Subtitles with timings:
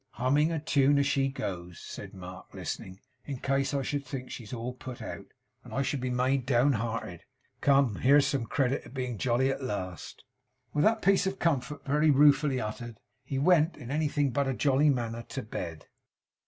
[0.13, 4.51] 'Humming a tune as she goes,' said Mark, listening, 'in case I should think she's
[4.51, 5.27] at all put out,
[5.63, 7.21] and should be made down hearted.
[7.61, 10.23] Come, here's some credit in being jolly, at last!'
[10.73, 14.89] With that piece of comfort, very ruefully uttered, he went, in anything but a jolly
[14.89, 15.85] manner, to bed.